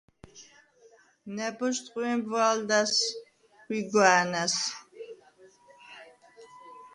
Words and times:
ნა̈ბოზდ 1.35 1.85
ხვე̄მბვა̄ლდა̈ს, 1.91 2.93
ხვიგვა̄̈ნა̈ს. 3.63 4.55